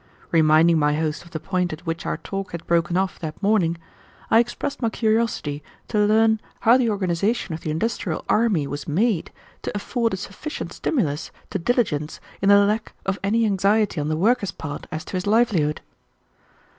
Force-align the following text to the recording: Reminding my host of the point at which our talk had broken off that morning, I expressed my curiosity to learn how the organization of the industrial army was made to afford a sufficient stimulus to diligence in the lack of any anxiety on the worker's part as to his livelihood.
Reminding 0.31 0.79
my 0.79 0.95
host 0.95 1.23
of 1.25 1.29
the 1.29 1.39
point 1.39 1.71
at 1.71 1.85
which 1.85 2.07
our 2.07 2.17
talk 2.17 2.53
had 2.53 2.65
broken 2.65 2.97
off 2.97 3.19
that 3.19 3.37
morning, 3.43 3.77
I 4.31 4.39
expressed 4.39 4.81
my 4.81 4.89
curiosity 4.89 5.61
to 5.89 5.99
learn 5.99 6.39
how 6.61 6.75
the 6.77 6.89
organization 6.89 7.53
of 7.53 7.61
the 7.61 7.69
industrial 7.69 8.25
army 8.27 8.65
was 8.65 8.87
made 8.87 9.31
to 9.61 9.71
afford 9.75 10.15
a 10.15 10.17
sufficient 10.17 10.73
stimulus 10.73 11.29
to 11.51 11.59
diligence 11.59 12.19
in 12.41 12.49
the 12.49 12.65
lack 12.65 12.95
of 13.05 13.19
any 13.23 13.45
anxiety 13.45 14.01
on 14.01 14.09
the 14.09 14.17
worker's 14.17 14.49
part 14.49 14.87
as 14.91 15.05
to 15.05 15.17
his 15.17 15.27
livelihood. 15.27 15.81